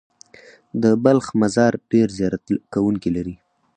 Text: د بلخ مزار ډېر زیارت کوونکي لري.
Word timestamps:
د 0.81 0.83
بلخ 1.03 1.25
مزار 1.41 1.73
ډېر 1.91 2.07
زیارت 2.17 2.43
کوونکي 2.73 3.09
لري. 3.15 3.35